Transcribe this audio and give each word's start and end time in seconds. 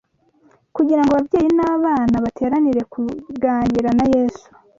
kugira 0.75 1.01
ngo 1.03 1.11
ababyeyi 1.15 1.49
n’abana 1.57 2.15
bateranire 2.25 2.81
kuganira 2.93 3.89
na 3.97 4.05
Yesu 4.13 4.47